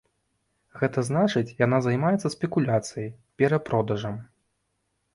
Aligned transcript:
Гэта 0.79 1.03
значыць, 1.09 1.53
яна 1.65 1.77
займаецца 1.87 2.33
спекуляцыяй, 2.37 3.09
перапродажам. 3.41 4.21